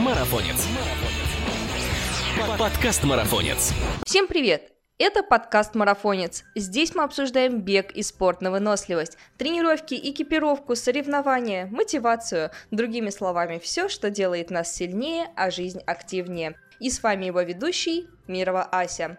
[0.00, 0.66] Марафонец.
[2.58, 3.74] Подкаст Марафонец.
[4.06, 4.72] Всем привет!
[4.96, 6.42] Это подкаст «Марафонец».
[6.54, 13.90] Здесь мы обсуждаем бег и спорт на выносливость, тренировки, экипировку, соревнования, мотивацию, другими словами, все,
[13.90, 16.56] что делает нас сильнее, а жизнь активнее.
[16.80, 19.18] И с вами его ведущий Мирова Ася.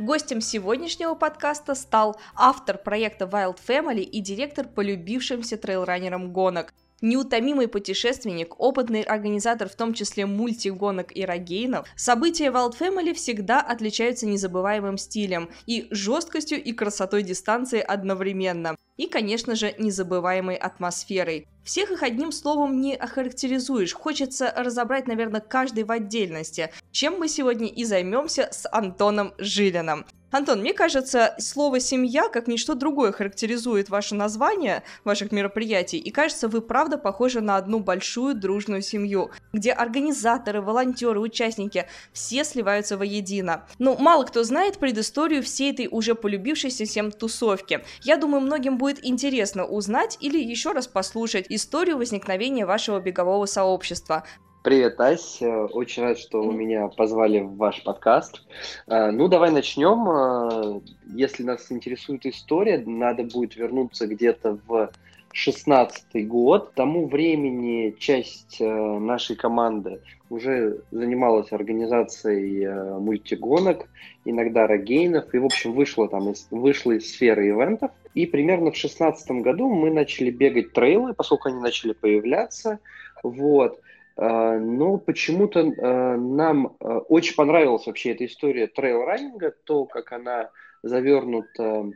[0.00, 8.58] Гостем сегодняшнего подкаста стал автор проекта Wild Family и директор полюбившимся трейлранером гонок, неутомимый путешественник,
[8.58, 15.50] опытный организатор в том числе мультигонок и рогейнов, события Wild Family всегда отличаются незабываемым стилем
[15.66, 18.76] и жесткостью и красотой дистанции одновременно.
[18.96, 21.46] И, конечно же, незабываемой атмосферой.
[21.64, 23.94] Всех их одним словом не охарактеризуешь.
[23.94, 26.70] Хочется разобрать, наверное, каждый в отдельности.
[26.90, 30.04] Чем мы сегодня и займемся с Антоном Жилиным.
[30.32, 36.48] Антон, мне кажется, слово «семья» как ничто другое характеризует ваше название ваших мероприятий, и кажется,
[36.48, 43.66] вы правда похожи на одну большую дружную семью, где организаторы, волонтеры, участники все сливаются воедино.
[43.78, 47.84] Ну, мало кто знает предысторию всей этой уже полюбившейся всем тусовки.
[48.00, 54.24] Я думаю, многим будет интересно узнать или еще раз послушать историю возникновения вашего бегового сообщества.
[54.62, 55.42] Привет, Ась.
[55.42, 58.42] Очень рад, что вы меня позвали в ваш подкаст.
[58.86, 60.08] А, ну, давай начнем.
[60.08, 60.80] А,
[61.12, 64.92] если нас интересует история, надо будет вернуться где-то в
[65.32, 66.70] шестнадцатый год.
[66.70, 73.88] К тому времени часть нашей команды уже занималась организацией мультигонок,
[74.24, 77.90] иногда рогейнов, и, в общем, вышла, там, из, вышла из сферы ивентов.
[78.14, 82.78] И примерно в шестнадцатом году мы начали бегать трейлы, поскольку они начали появляться.
[83.24, 83.80] Вот.
[84.16, 90.50] А, но почему-то а, нам а, очень понравилась вообще эта история трейл-раннинга, то, как она
[90.82, 91.90] завернута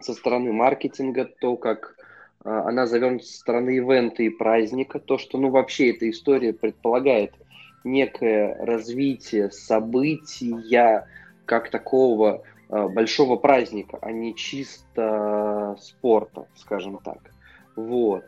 [0.00, 1.96] со стороны маркетинга, то, как
[2.44, 7.32] она завернута со стороны ивента и праздника, то, что, ну, вообще эта история предполагает
[7.84, 11.06] некое развитие события
[11.46, 17.18] как такого большого праздника, а не чисто спорта, скажем так.
[17.74, 18.24] Вот.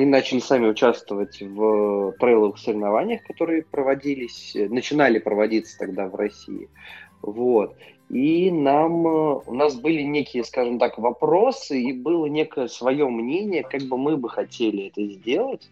[0.00, 6.68] Э, мы начали сами участвовать в трейловых соревнованиях, которые проводились, начинали проводиться тогда в России.
[7.22, 7.76] Вот.
[8.08, 13.62] И нам, э, у нас были некие, скажем так, вопросы, и было некое свое мнение,
[13.62, 15.70] как бы мы бы хотели это сделать.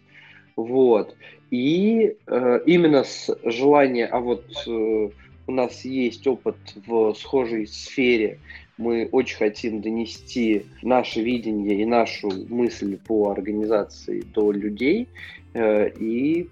[0.55, 1.15] Вот.
[1.51, 5.09] И э, именно с желания, а вот э,
[5.47, 8.39] у нас есть опыт в схожей сфере,
[8.79, 15.09] мы очень хотим донести наше видение и нашу мысль по организации до людей.
[15.53, 16.49] Э, и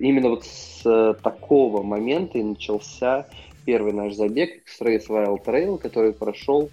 [0.00, 3.28] именно вот с такого момента и начался
[3.64, 6.70] первый наш забег X-Race Wild Trail, который прошел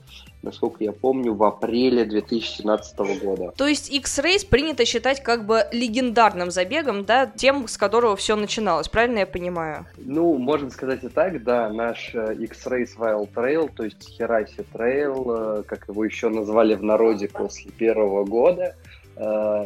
[0.47, 3.53] насколько я помню, в апреле 2017 года.
[3.55, 8.87] То есть X-Race принято считать как бы легендарным забегом, да, тем, с которого все начиналось,
[8.87, 9.85] правильно я понимаю?
[9.97, 15.59] Ну, можно сказать и так, да, наш э, X-Race Wild Trail, то есть Хераси Trail,
[15.59, 18.75] э, как его еще назвали в народе после первого года,
[19.15, 19.21] э,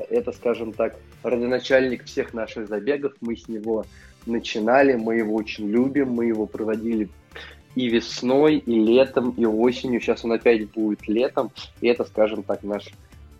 [0.10, 3.86] это, скажем так, родоначальник всех наших забегов, мы с него
[4.26, 7.10] начинали, мы его очень любим, мы его проводили
[7.76, 10.02] и весной, и летом, и осенью.
[10.02, 11.52] Сейчас он опять будет летом.
[11.82, 12.90] И это, скажем так, наш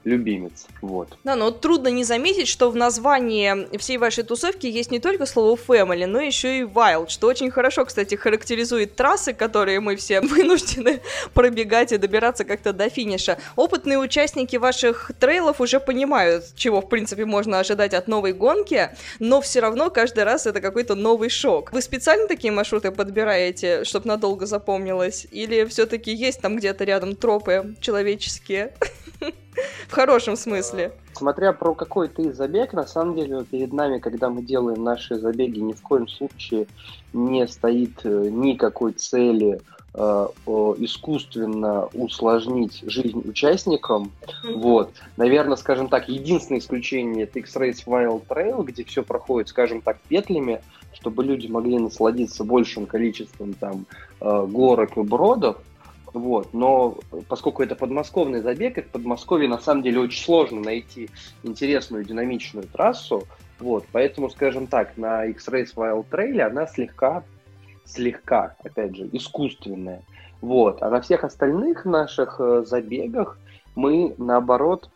[0.04, 0.68] любимец.
[0.82, 1.18] Вот.
[1.24, 5.56] Да, но трудно не заметить, что в названии всей вашей тусовки есть не только слово
[5.56, 11.02] family, но еще и wild, что очень хорошо, кстати, характеризует трассы, которые мы все вынуждены
[11.34, 13.38] пробегать и добираться как-то до финиша.
[13.56, 19.42] Опытные участники ваших трейлов уже понимают, чего, в принципе, можно ожидать от новой гонки, но
[19.42, 21.72] все равно каждый раз это какой-то новый шок.
[21.72, 25.28] Вы специально такие маршруты подбираете, чтобы надолго запомнилось?
[25.32, 28.74] Или все-таки есть там где-то рядом тропы человеческие?
[29.88, 30.94] В хорошем смысле.
[31.14, 35.60] Смотря про какой ты забег, на самом деле перед нами, когда мы делаем наши забеги,
[35.60, 36.68] ни в коем случае
[37.14, 39.60] не стоит э, никакой цели
[39.94, 40.28] э,
[40.78, 44.12] искусственно усложнить жизнь участникам.
[44.44, 44.92] Вот.
[45.18, 50.62] Наверное, скажем так, единственное исключение это X-Race Wild Trail, где все проходит, скажем так, петлями,
[50.94, 53.86] чтобы люди могли насладиться большим количеством там
[54.22, 55.58] э, горок и бродов.
[56.14, 56.54] Вот.
[56.54, 56.98] Но
[57.28, 61.10] поскольку это подмосковный забег, и в Подмосковье на самом деле очень сложно найти
[61.44, 63.24] интересную динамичную трассу,
[63.60, 67.24] вот, поэтому, скажем так, на X-Race Wild Trail она слегка,
[67.86, 70.02] слегка, опять же, искусственная.
[70.42, 70.82] Вот.
[70.82, 73.38] А на всех остальных наших э, забегах
[73.76, 74.90] мы, наоборот,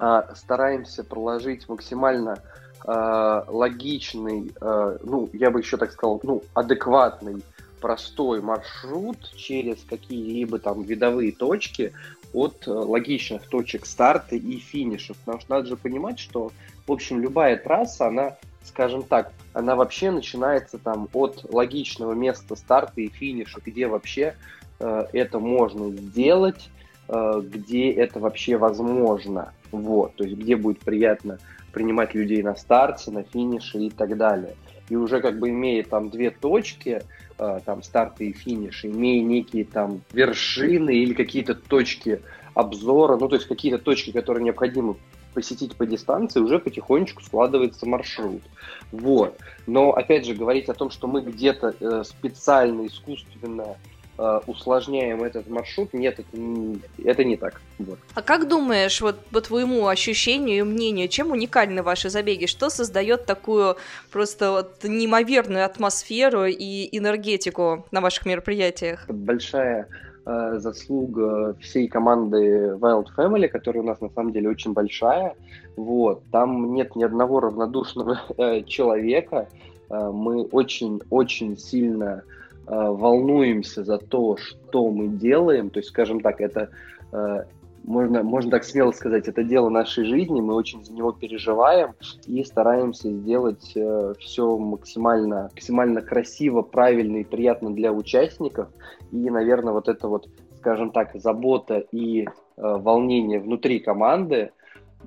[0.00, 2.42] э, стараемся проложить максимально
[2.84, 7.44] э, логичный, э, ну, я бы еще так сказал, ну, адекватный
[7.80, 11.92] простой маршрут через какие-либо там видовые точки
[12.32, 15.14] от логичных точек старта и финиша.
[15.14, 16.52] Потому что надо же понимать, что,
[16.86, 23.00] в общем, любая трасса, она, скажем так, она вообще начинается там от логичного места старта
[23.00, 24.34] и финиша, где вообще
[24.80, 26.68] э, это можно сделать,
[27.08, 29.52] э, где это вообще возможно.
[29.72, 31.38] Вот, то есть где будет приятно
[31.72, 34.56] принимать людей на старте, на финише и так далее.
[34.88, 37.02] И уже как бы имея там две точки,
[37.38, 42.22] э, там старт и финиш, имея некие там вершины или какие-то точки
[42.54, 44.96] обзора, ну то есть какие-то точки, которые необходимо
[45.34, 48.42] посетить по дистанции, уже потихонечку складывается маршрут.
[48.90, 49.38] Вот.
[49.66, 53.76] Но опять же говорить о том, что мы где-то э, специально, искусственно
[54.18, 57.60] Э, усложняем этот маршрут, нет, это не, это не так.
[57.78, 57.98] Вот.
[58.14, 62.46] А как думаешь, вот по твоему ощущению и мнению, чем уникальны ваши забеги?
[62.46, 63.76] Что создает такую
[64.10, 69.04] просто вот неимоверную атмосферу и энергетику на ваших мероприятиях?
[69.06, 69.86] Большая
[70.24, 75.34] э, заслуга всей команды Wild Family, которая у нас на самом деле очень большая.
[75.76, 76.22] Вот.
[76.32, 79.46] Там нет ни одного равнодушного э, человека.
[79.90, 86.40] Э, мы очень-очень сильно Э, волнуемся за то, что мы делаем, то есть, скажем так,
[86.40, 86.70] это
[87.12, 87.44] э,
[87.86, 91.94] можно, можно так смело сказать, это дело нашей жизни, мы очень за него переживаем
[92.26, 98.68] и стараемся сделать э, все максимально, максимально красиво, правильно и приятно для участников.
[99.12, 100.28] И, наверное, вот это вот,
[100.58, 102.26] скажем так, забота и э,
[102.56, 104.50] волнение внутри команды э,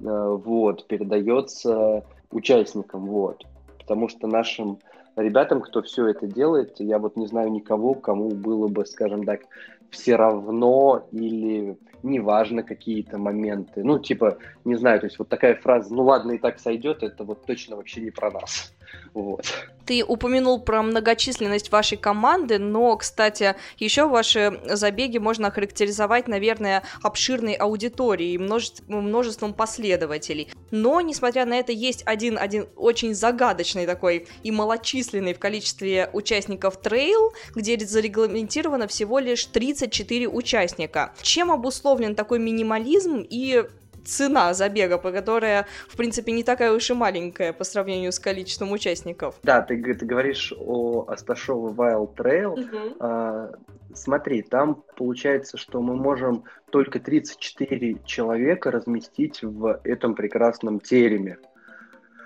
[0.01, 3.45] вот, передается участникам, вот.
[3.77, 4.79] Потому что нашим
[5.21, 9.41] ребятам, кто все это делает, я вот не знаю никого, кому было бы, скажем так,
[9.89, 13.83] все равно или неважно какие-то моменты.
[13.83, 17.23] Ну, типа, не знаю, то есть вот такая фраза, ну ладно, и так сойдет, это
[17.23, 18.73] вот точно вообще не про нас.
[19.13, 19.45] Вот.
[19.89, 27.53] Ты упомянул про многочисленность вашей команды, но, кстати, еще ваши забеги можно охарактеризовать, наверное, обширной
[27.53, 30.51] аудиторией, множеством, множеством последователей.
[30.69, 36.79] Но, несмотря на это, есть один, один очень загадочный такой и малочисленный в количестве участников
[36.79, 41.15] трейл, где зарегламентировано всего лишь 34 участника.
[41.23, 43.63] Чем обусловлен такой минимализм и
[44.09, 48.71] цена забега, по которая, в принципе, не такая уж и маленькая по сравнению с количеством
[48.71, 49.35] участников.
[49.43, 52.59] Да, ты, ты говоришь о Асташова Wild Trail.
[52.59, 52.95] Угу.
[52.99, 53.51] А,
[53.93, 61.37] смотри, там получается, что мы можем только 34 человека разместить в этом прекрасном тереме.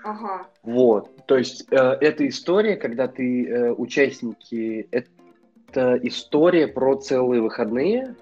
[0.04, 0.46] Ага.
[0.62, 8.14] Вот, то есть э, эта история, когда ты э, участники, это история про целые выходные,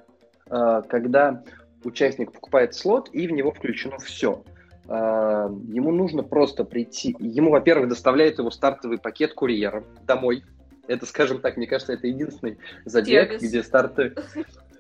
[0.49, 1.43] э, когда
[1.85, 4.43] участник покупает слот, и в него включено все.
[4.89, 7.17] А, ему нужно просто прийти.
[7.19, 10.45] Ему, во-первых, доставляет его стартовый пакет курьером домой.
[10.89, 13.49] Это, скажем так, мне кажется, это единственный забег, Сервис.
[13.49, 14.15] где старты...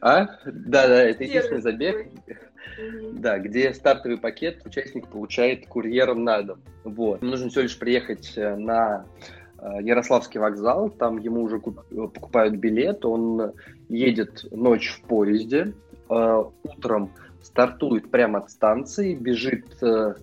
[0.00, 0.26] А?
[0.44, 2.08] Да, да, это единственный забег,
[3.12, 6.60] да, где стартовый пакет участник получает курьером на дом.
[6.82, 7.22] Вот.
[7.22, 9.06] Нужно всего лишь приехать э, на
[9.58, 13.52] э, Ярославский вокзал, там ему уже покупают билет, он
[13.88, 15.72] едет ночь в поезде,
[16.12, 17.10] э, утром
[17.42, 20.14] стартует прямо от станции, бежит, э,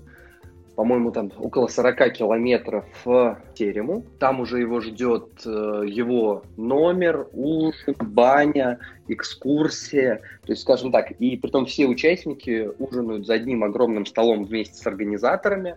[0.75, 4.05] по-моему, там около 40 километров в терему.
[4.17, 5.49] Там уже его ждет э,
[5.85, 10.21] его номер, ужин, баня, экскурсия.
[10.45, 14.75] То есть, скажем так, и при том все участники ужинают за одним огромным столом вместе
[14.75, 15.75] с организаторами.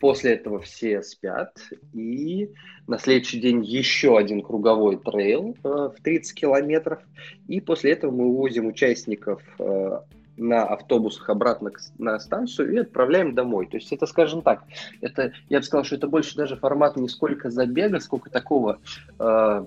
[0.00, 1.56] После этого все спят,
[1.92, 2.50] и
[2.86, 7.00] на следующий день еще один круговой трейл э, в 30 километров,
[7.48, 9.98] и после этого мы увозим участников э,
[10.36, 13.66] на автобусах обратно к, на станцию и отправляем домой.
[13.66, 14.64] То есть это, скажем так,
[15.00, 18.80] это, я бы сказал, что это больше даже формат не сколько забега, сколько такого,
[19.18, 19.64] э,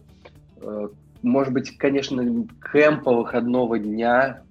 [0.62, 0.88] э,
[1.24, 2.24] может быть, конечно,
[2.72, 4.44] кемпа выходного дня,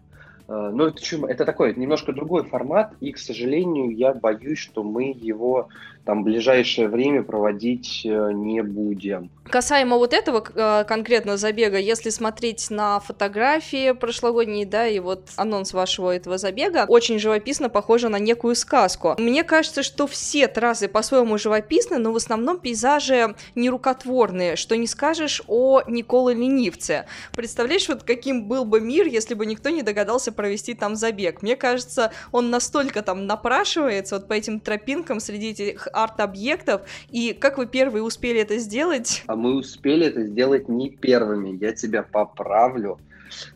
[0.48, 5.68] ну, это, это такой немножко другой формат, и, к сожалению, я боюсь, что мы его
[6.06, 9.28] там ближайшее время проводить э, не будем.
[9.50, 15.72] Касаемо вот этого э, конкретно забега, если смотреть на фотографии прошлогодние, да, и вот анонс
[15.72, 19.16] вашего этого забега, очень живописно похоже на некую сказку.
[19.18, 25.42] Мне кажется, что все трассы по-своему живописны, но в основном пейзажи нерукотворные, что не скажешь
[25.48, 27.06] о Николе Ленивце.
[27.34, 31.42] Представляешь, вот каким был бы мир, если бы никто не догадался провести там забег?
[31.42, 37.58] Мне кажется, он настолько там напрашивается вот по этим тропинкам среди этих арт-объектов, и как
[37.58, 39.24] вы первые успели это сделать?
[39.26, 42.98] А мы успели это сделать не первыми, я тебя поправлю.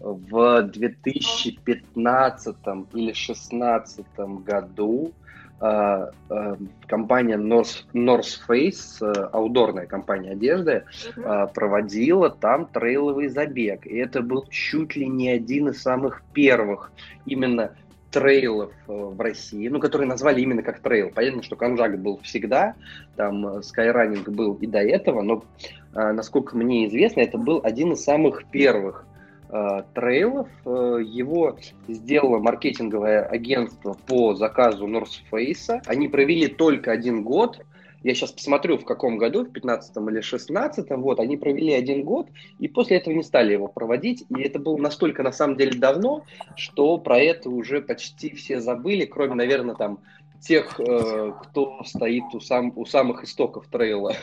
[0.01, 2.57] В 2015
[2.93, 4.05] или 2016
[4.45, 5.13] году
[5.61, 10.85] компания North, North Face, э, аудорная компания одежды,
[11.17, 13.87] э, проводила там трейловый забег.
[13.87, 16.93] И это был чуть ли не один из самых первых
[17.27, 17.73] именно
[18.11, 21.11] трейлов э, в России, ну, которые назвали именно как трейл.
[21.11, 22.75] Понятно, что Канжак был всегда,
[23.17, 25.45] там Skyrunning э, был и до этого, но,
[25.95, 29.07] э, насколько мне известно, это был один из самых первых
[29.95, 30.49] трейлов.
[30.65, 31.57] Его
[31.89, 35.83] сделало маркетинговое агентство по заказу North Face.
[35.87, 37.61] Они провели только один год,
[38.03, 42.29] я сейчас посмотрю, в каком году, в 15 или 16 вот, они провели один год,
[42.59, 46.25] и после этого не стали его проводить, и это было настолько, на самом деле, давно,
[46.57, 49.99] что про это уже почти все забыли, кроме, наверное, там,
[50.41, 54.15] тех, э, кто стоит у, сам, у самых истоков трейла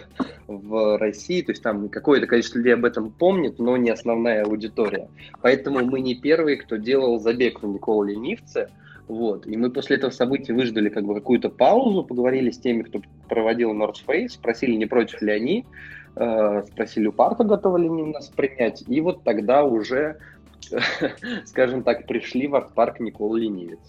[0.47, 5.09] в России, то есть там какое-то количество людей об этом помнит, но не основная аудитория.
[5.41, 8.69] Поэтому мы не первые, кто делал забег на Никола Ленивце,
[9.07, 9.47] вот.
[9.47, 13.73] И мы после этого события выждали как бы какую-то паузу, поговорили с теми, кто проводил
[13.73, 15.65] North Face, спросили, не против ли они,
[16.15, 18.83] э, спросили у парка, готовы ли они нас принять.
[18.87, 20.17] И вот тогда уже,
[21.45, 23.79] скажем так, пришли в арт-парк Никола Ленивец.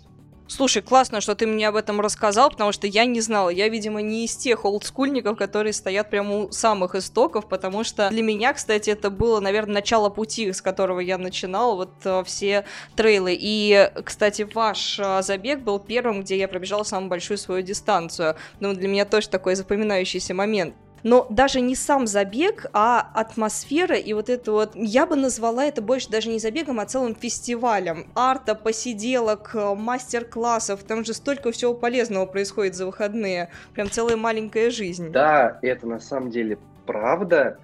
[0.48, 3.50] Слушай, классно, что ты мне об этом рассказал, потому что я не знала.
[3.50, 8.22] Я, видимо, не из тех олдскульников, которые стоят прямо у самых истоков, потому что для
[8.22, 12.64] меня, кстати, это было, наверное, начало пути, с которого я начинала вот э, все
[12.96, 13.36] трейлы.
[13.38, 18.34] И, кстати, ваш э, забег был первым, где я пробежала самую большую свою дистанцию.
[18.58, 24.12] Ну, для меня тоже такой запоминающийся момент но даже не сам забег, а атмосфера и
[24.12, 28.06] вот это вот, я бы назвала это больше даже не забегом, а целым фестивалем.
[28.14, 34.70] Арта, посиделок, э, мастер-классов, там же столько всего полезного происходит за выходные, прям целая маленькая
[34.70, 35.10] жизнь.
[35.10, 37.58] Да, это на самом деле правда.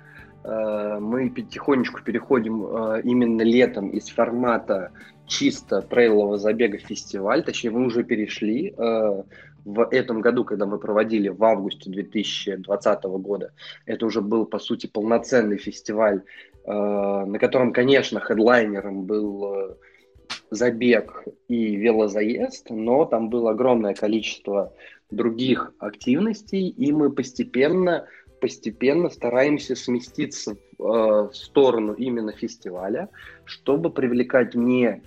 [0.44, 4.92] Э, мы потихонечку переходим э, именно летом из формата
[5.26, 8.74] чисто трейлового забега фестиваль, точнее, мы уже перешли
[9.64, 13.52] в этом году, когда мы проводили в августе 2020 года,
[13.86, 16.22] это уже был, по сути, полноценный фестиваль,
[16.64, 19.74] э, на котором, конечно, хедлайнером был э,
[20.50, 24.72] забег и велозаезд, но там было огромное количество
[25.10, 28.06] других активностей, и мы постепенно,
[28.40, 33.08] постепенно стараемся сместиться э, в сторону именно фестиваля,
[33.44, 35.02] чтобы привлекать не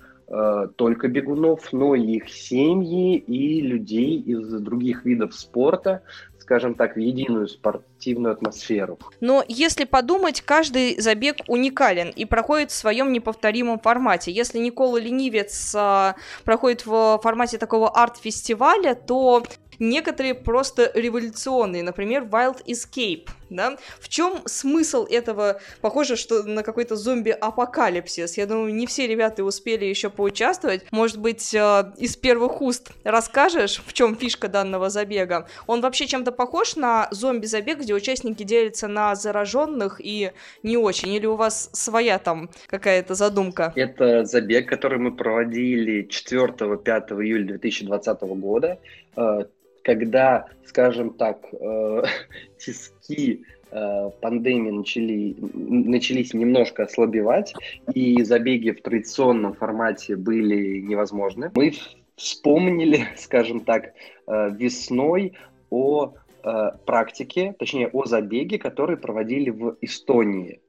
[0.76, 6.02] только бегунов, но и их семьи и людей из других видов спорта,
[6.38, 7.48] скажем так, в единую
[7.98, 8.98] спортивную атмосферу.
[9.20, 14.30] Но если подумать, каждый забег уникален и проходит в своем неповторимом формате.
[14.30, 16.14] Если Никола Ленивец а,
[16.44, 19.42] проходит в формате такого арт-фестиваля, то
[19.78, 23.76] некоторые просто революционные, например, Wild Escape, да?
[24.00, 25.60] В чем смысл этого?
[25.80, 28.36] Похоже, что на какой-то зомби-апокалипсис.
[28.36, 30.84] Я думаю, не все ребята успели еще поучаствовать.
[30.90, 35.48] Может быть, э, из первых уст расскажешь, в чем фишка данного забега?
[35.66, 41.14] Он вообще чем-то похож на зомби-забег, где участники делятся на зараженных и не очень?
[41.14, 43.72] Или у вас своя там какая-то задумка?
[43.76, 48.78] Это забег, который мы проводили 4-5 июля 2020 года
[49.16, 49.44] э,
[49.84, 52.02] когда, скажем так, э,
[52.58, 57.54] тиски э, пандемии начали, начались немножко ослабевать,
[57.94, 61.72] и забеги в традиционном формате были невозможны, мы
[62.16, 63.94] вспомнили, скажем так,
[64.26, 65.32] весной
[65.70, 70.60] о э, практике, точнее о забеге, который проводили в Эстонии.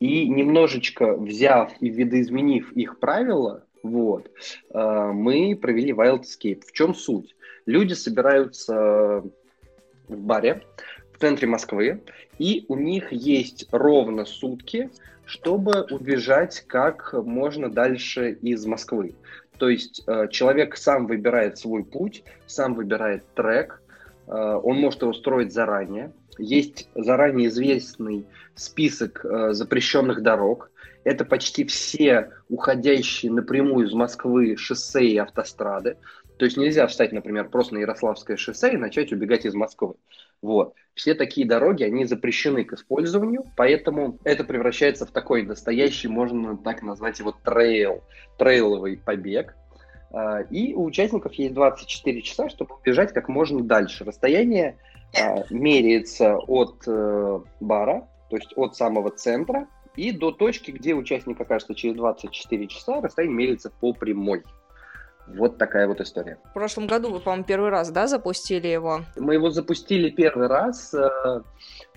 [0.00, 4.30] И немножечко взяв и видоизменив их правила, вот,
[4.70, 6.62] э, мы провели Wild Escape.
[6.66, 7.34] В чем суть?
[7.66, 9.22] Люди собираются
[10.08, 10.62] в баре
[11.12, 12.00] в центре Москвы,
[12.38, 14.90] и у них есть ровно сутки,
[15.26, 19.14] чтобы убежать как можно дальше из Москвы.
[19.58, 23.82] То есть э, человек сам выбирает свой путь, сам выбирает трек,
[24.34, 26.12] он может его строить заранее.
[26.38, 30.70] Есть заранее известный список э, запрещенных дорог.
[31.04, 35.96] Это почти все уходящие напрямую из Москвы шоссе и автострады.
[36.38, 39.94] То есть нельзя встать, например, просто на Ярославское шоссе и начать убегать из Москвы.
[40.40, 40.74] Вот.
[40.94, 46.82] Все такие дороги, они запрещены к использованию, поэтому это превращается в такой настоящий, можно так
[46.82, 48.04] назвать его трейл,
[48.38, 49.56] трейловый побег.
[50.10, 54.04] А, и у участников есть 24 часа, чтобы убежать как можно дальше.
[54.04, 54.78] Расстояние
[55.18, 61.40] а, меряется от э, бара, то есть от самого центра, и до точки, где участник
[61.40, 64.44] окажется через 24 часа, расстояние меряется по прямой.
[65.34, 66.38] Вот такая вот история.
[66.50, 69.00] В прошлом году вы, по-моему, первый раз, да, запустили его?
[69.16, 71.42] Мы его запустили первый раз, э,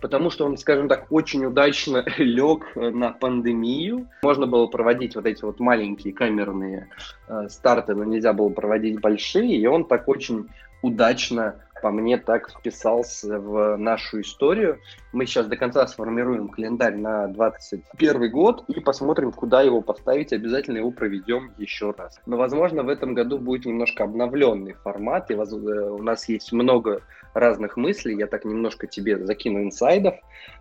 [0.01, 4.07] потому что он, скажем так, очень удачно лег на пандемию.
[4.23, 6.89] Можно было проводить вот эти вот маленькие камерные
[7.27, 10.47] э, старты, но нельзя было проводить большие, и он так очень
[10.81, 14.79] удачно по мне так вписался в нашу историю.
[15.11, 20.33] Мы сейчас до конца сформируем календарь на 21 год и посмотрим, куда его поставить.
[20.33, 22.19] Обязательно его проведем еще раз.
[22.25, 27.01] Но, возможно, в этом году будет немножко обновленный формат, и э, у нас есть много
[27.33, 28.17] разных мыслей.
[28.17, 30.15] Я так немножко тебе закину инсайдов.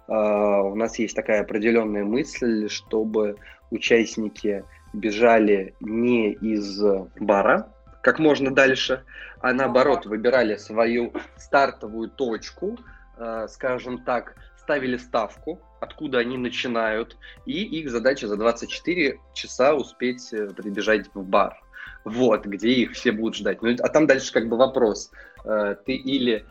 [0.09, 3.37] А, у нас есть такая определенная мысль, чтобы
[3.71, 6.83] участники бежали не из
[7.21, 9.05] бара, как можно дальше,
[9.41, 12.79] а наоборот выбирали свою стартовую точку,
[13.17, 17.17] э, скажем так, ставили ставку, откуда они начинают,
[17.47, 21.61] и их задача за 24 часа успеть э, прибежать в бар.
[22.05, 23.61] Вот, где их все будут ждать.
[23.63, 25.11] Ну, а там дальше как бы вопрос.
[25.45, 26.47] Э, ты или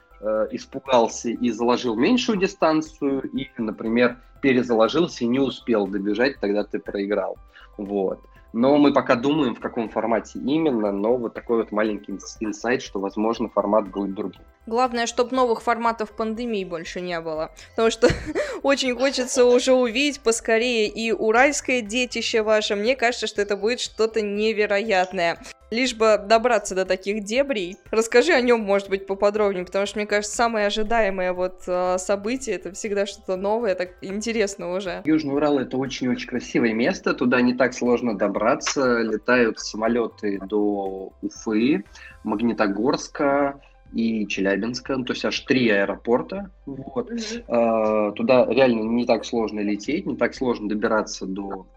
[0.52, 7.38] испугался и заложил меньшую дистанцию, или, например, перезаложился и не успел добежать, тогда ты проиграл.
[7.78, 8.20] Вот.
[8.52, 13.00] Но мы пока думаем, в каком формате именно, но вот такой вот маленький инсайт, что,
[13.00, 14.42] возможно, формат будет другим.
[14.70, 17.52] Главное, чтобы новых форматов пандемии больше не было.
[17.72, 18.08] Потому что
[18.62, 22.76] очень хочется уже увидеть поскорее и уральское детище ваше.
[22.76, 25.40] Мне кажется, что это будет что-то невероятное.
[25.72, 27.78] Лишь бы добраться до таких дебрей.
[27.90, 32.56] Расскажи о нем, может быть, поподробнее, потому что, мне кажется, самое ожидаемое вот э, событие
[32.56, 35.02] это всегда что-то новое, так интересно уже.
[35.06, 39.00] Южный Урал это очень-очень красивое место, туда не так сложно добраться.
[39.00, 41.84] Летают самолеты до Уфы,
[42.24, 43.60] Магнитогорска,
[43.94, 46.52] и Челябинска, ну, то есть аж три аэропорта.
[46.66, 47.12] Вот.
[47.12, 48.14] Mm-hmm.
[48.14, 51.68] туда реально не так сложно лететь, не так сложно добираться до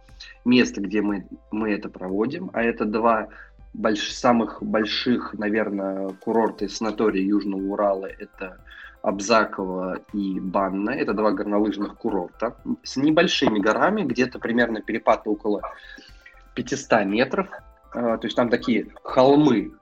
[0.45, 3.29] места, где мы, мы это проводим, а это два
[3.75, 8.07] больш, самых больших, наверное, курорта и санатория Южного Урала.
[8.07, 8.59] Это
[9.03, 10.91] Абзаково и Банна.
[10.91, 15.63] Это два горнолыжных курорта с небольшими горами, где-то примерно перепад около
[16.55, 17.49] 500 метров.
[17.93, 19.73] А, то есть там такие холмы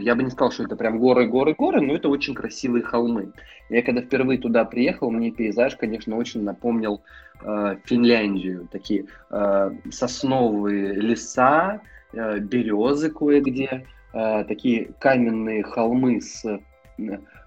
[0.00, 3.32] я бы не сказал, что это прям горы, горы, горы, но это очень красивые холмы.
[3.68, 7.02] Я когда впервые туда приехал, мне пейзаж, конечно, очень напомнил
[7.42, 8.68] э, Финляндию.
[8.72, 11.80] Такие э, сосновые леса,
[12.12, 16.58] э, березы кое-где, э, такие каменные холмы с, э,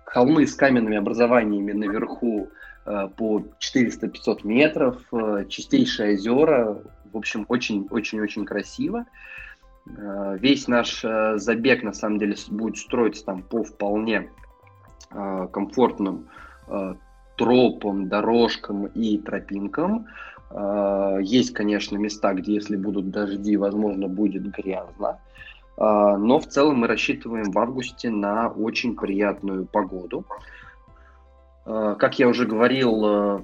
[0.05, 2.49] холмы с каменными образованиями наверху
[2.85, 6.81] э, по 400-500 метров, э, чистейшие озера.
[7.11, 8.99] В общем, очень-очень-очень красиво.
[8.99, 9.50] Э, Э,
[9.85, 14.29] весь наш э, забег, на самом деле, будет строиться там по вполне
[15.11, 16.27] э, комфортным
[17.35, 20.07] тропам, дорожкам и тропинкам.
[21.19, 25.19] Есть, конечно, места, где, если будут дожди, возможно, будет грязно.
[25.75, 30.23] Но в целом мы рассчитываем в августе на очень приятную погоду.
[31.65, 33.43] Как я уже говорил,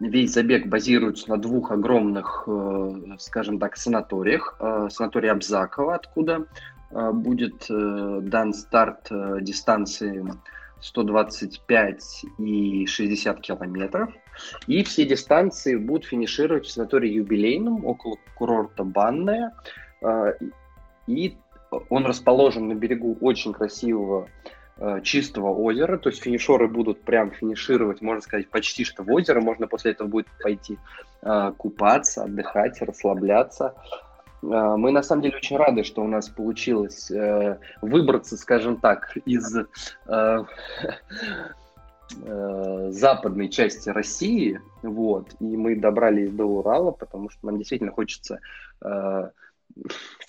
[0.00, 4.56] весь забег базируется на двух огромных, э, скажем так, санаториях.
[4.58, 6.46] Э, санаторий Абзакова, откуда
[6.90, 9.08] э, будет дан старт
[9.42, 10.24] дистанции
[10.80, 14.10] 125 и 60 километров.
[14.66, 19.52] И все дистанции будут финишировать в санатории юбилейном около курорта Банная.
[21.06, 21.36] И
[21.90, 24.28] он расположен на берегу очень красивого
[25.02, 29.66] чистого озера, то есть финишеры будут прям финишировать, можно сказать, почти что в озеро, можно
[29.66, 30.78] после этого будет пойти
[31.22, 33.74] э, купаться, отдыхать, расслабляться.
[34.42, 39.16] Э, мы на самом деле очень рады, что у нас получилось э, выбраться, скажем так,
[39.26, 39.64] из э,
[42.24, 48.40] э, западной части России, вот, и мы добрались до Урала, потому что нам действительно хочется
[48.82, 49.30] э,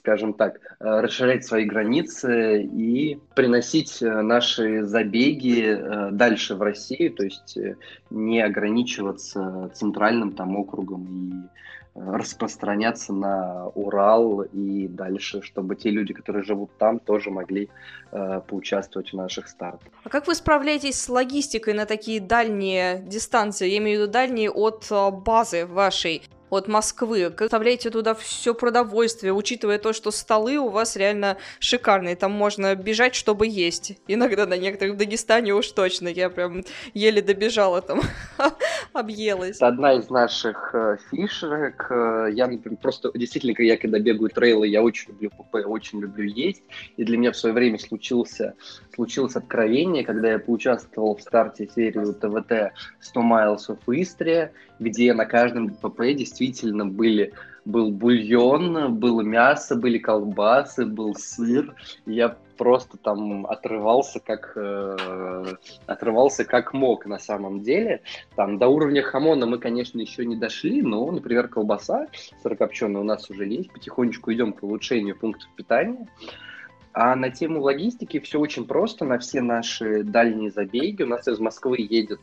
[0.02, 7.14] скажем так, э, расширять свои границы и приносить э, наши забеги э, дальше в Россию,
[7.14, 7.58] то есть
[8.10, 11.34] не ограничиваться центральным там округом и
[11.94, 17.70] распространяться на Урал и дальше, чтобы те люди, которые живут там, тоже могли
[18.12, 19.92] э, поучаствовать в наших стартах.
[20.04, 23.70] А как вы справляетесь с логистикой на такие дальние дистанции?
[23.70, 24.88] Я имею в виду дальние от
[25.24, 31.38] базы вашей от Москвы, вставляете туда все продовольствие, учитывая то, что столы у вас реально
[31.60, 33.98] шикарные, там можно бежать, чтобы есть.
[34.08, 38.02] Иногда на некоторых в Дагестане уж точно, я прям еле добежала там,
[38.94, 39.56] объелась.
[39.58, 41.88] Это одна из наших э, фишек.
[41.90, 46.26] Э, я, например, просто действительно, я когда бегаю трейлы, я очень люблю ПП, очень люблю
[46.26, 46.64] есть.
[46.98, 48.56] И для меня в свое время случился,
[48.94, 55.26] случилось откровение, когда я поучаствовал в старте серии ТВТ 100 Miles of Istria, где на
[55.26, 61.76] каждом ПП действительно были был бульон, было мясо, были колбасы, был сыр.
[62.08, 65.46] я просто там отрывался как э,
[65.86, 68.02] отрывался как мог на самом деле.
[68.36, 72.08] Там до уровня хамона мы, конечно, еще не дошли, но, например, колбаса
[72.42, 73.72] сырокопченая у нас уже есть.
[73.72, 76.08] Потихонечку идем к улучшению пунктов питания.
[76.94, 79.06] А на тему логистики все очень просто.
[79.06, 82.20] На все наши дальние забеги у нас из Москвы едет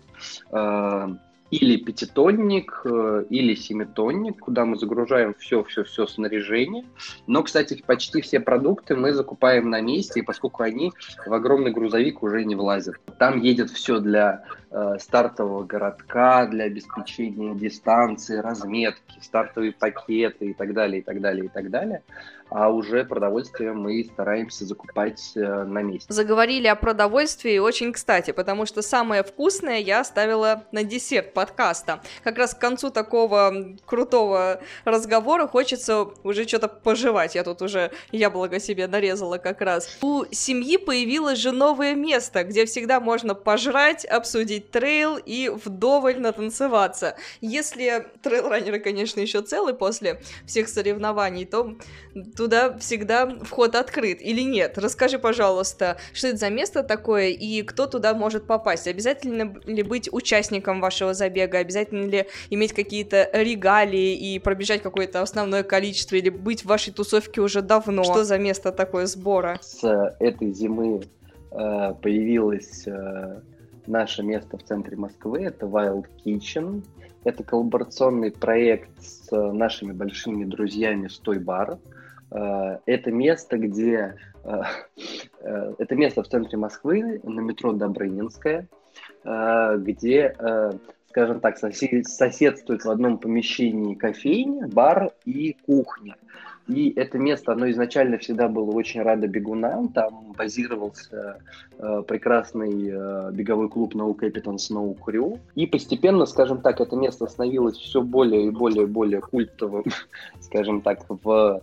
[0.50, 1.08] э,
[1.50, 6.84] или пятитонник, э, или семитонник, куда мы загружаем все-все-все снаряжение.
[7.26, 10.92] Но, кстати, почти все продукты мы закупаем на месте, поскольку они
[11.26, 12.96] в огромный грузовик уже не влазят.
[13.18, 20.74] Там едет все для э, стартового городка, для обеспечения дистанции, разметки, стартовые пакеты и так
[20.74, 22.02] далее, и так далее, и так далее
[22.50, 26.12] а уже продовольствие мы стараемся закупать э, на месте.
[26.12, 32.00] Заговорили о продовольствии очень кстати, потому что самое вкусное я оставила на десерт подкаста.
[32.24, 37.34] Как раз к концу такого крутого разговора хочется уже что-то пожевать.
[37.34, 39.98] Я тут уже яблоко себе нарезала как раз.
[40.02, 47.16] У семьи появилось же новое место, где всегда можно пожрать, обсудить трейл и вдоволь натанцеваться.
[47.40, 51.76] Если трейл-раннеры, конечно, еще целы после всех соревнований, то
[52.38, 54.78] туда всегда вход открыт или нет?
[54.78, 58.86] Расскажи, пожалуйста, что это за место такое и кто туда может попасть?
[58.86, 61.58] Обязательно ли быть участником вашего забега?
[61.58, 67.40] Обязательно ли иметь какие-то регалии и пробежать какое-то основное количество или быть в вашей тусовке
[67.40, 68.04] уже давно?
[68.04, 69.58] Что за место такое сбора?
[69.60, 69.84] С
[70.20, 71.02] этой зимы
[71.50, 73.40] э, появилось э,
[73.88, 75.42] наше место в центре Москвы.
[75.42, 76.84] Это Wild Kitchen.
[77.24, 81.78] Это коллаборационный проект с нашими большими друзьями Стой Бар.
[82.30, 84.16] Э, это место, где...
[84.44, 84.62] Э,
[85.40, 88.66] э, это место в центре Москвы, на метро Добрынинская,
[89.24, 90.34] где,
[91.08, 96.16] скажем так, соседствует в одном помещении кофейня, бар и кухня.
[96.68, 99.88] И это место, оно изначально всегда было очень радо бегунам.
[99.88, 101.38] Там базировался
[101.78, 105.40] э, прекрасный э, беговой клуб No Capitan Snow Crew.
[105.54, 109.84] И постепенно, скажем так, это место становилось все более и более и более культовым,
[110.40, 111.62] скажем так, в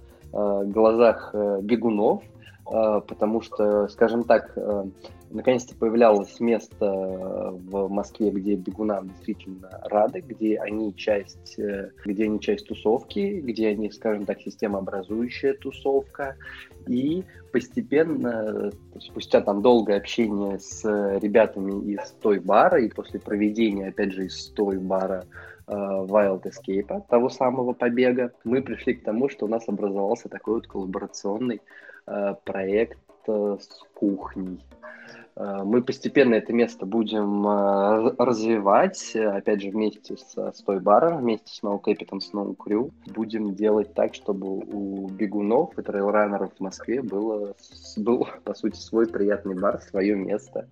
[0.65, 2.23] глазах э, бегунов,
[2.71, 4.57] э, потому что, скажем так,
[5.31, 11.57] наконец-то появлялось место в Москве, где бегунам действительно рады, где они часть,
[12.05, 16.37] где они часть тусовки, где они, скажем так, системообразующая тусовка.
[16.87, 20.83] И постепенно, спустя там долгое общение с
[21.19, 27.01] ребятами из той бара и после проведения, опять же, из той бара Э, Wild Escape,
[27.09, 31.61] того самого побега, мы пришли к тому, что у нас образовался такой вот коллаборационный
[32.07, 34.63] э, проект э, с кухней.
[35.37, 37.45] Мы постепенно это место будем
[38.17, 42.93] развивать, опять же, вместе с Стой Баром, вместе с No Capitan Snow Crew.
[43.07, 47.53] Будем делать так, чтобы у бегунов и трейлранеров в Москве было,
[47.97, 50.69] был, по сути, свой приятный бар, свое место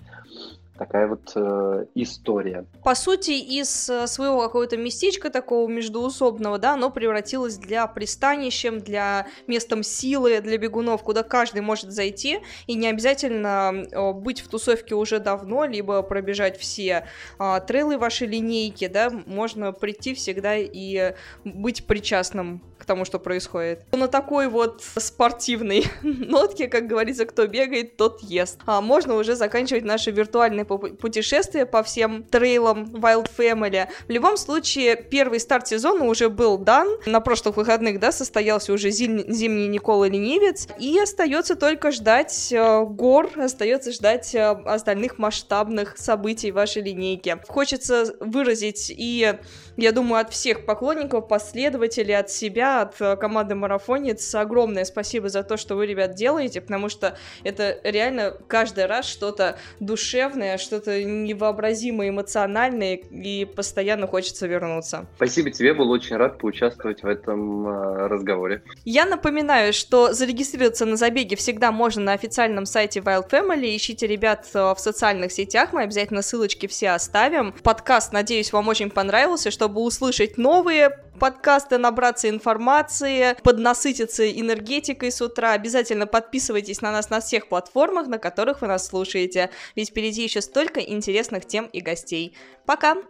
[0.78, 2.66] такая вот э, история.
[2.84, 9.28] По сути, из э, своего какого-то местечка такого междуусобного, да, оно превратилось для пристанищем, для
[9.48, 15.20] местом силы, для бегунов, куда каждый может зайти, и не обязательно быть в тусовке уже
[15.20, 17.06] давно, либо пробежать все
[17.40, 23.86] э, трейлы вашей линейки, да, можно прийти всегда и быть причастным к тому, что происходит.
[23.94, 28.60] На такой вот спортивной нотке, как говорится, кто бегает, тот ест.
[28.66, 33.88] А можно уже заканчивать наше виртуальное путешествие по всем трейлам Wild Family.
[34.08, 36.90] В любом случае, первый старт сезона уже был дан.
[37.06, 40.68] На прошлых выходных, да, состоялся уже зим- зимний Никола Ленивец.
[40.78, 47.38] И остается только ждать э, гор, остается ждать э, остальных масштабных событий вашей линейки.
[47.48, 49.36] Хочется выразить и,
[49.78, 55.44] я думаю, от всех поклонников, последователей, от себя, от э, команды Марафонец огромное спасибо за
[55.44, 62.10] то, что вы, ребят, делаете, потому что это реально каждый раз что-то душевное, что-то невообразимое,
[62.10, 65.06] эмоциональное, и постоянно хочется вернуться.
[65.16, 68.64] Спасибо тебе, был очень рад поучаствовать в этом э, разговоре.
[68.86, 74.48] Я напоминаю, что зарегистрироваться на забеге всегда можно на официальном сайте Wild Family, ищите ребят
[74.54, 77.54] э, в социальных сетях, мы обязательно ссылочки все оставим.
[77.64, 85.54] Подкаст, надеюсь, вам очень понравился, чтобы услышать новые подкасты, набраться информации, поднасытиться энергетикой с утра.
[85.54, 90.42] Обязательно подписывайтесь на нас на всех платформах, на которых вы нас слушаете, ведь впереди еще
[90.42, 92.36] столько интересных тем и гостей.
[92.66, 92.98] Пока!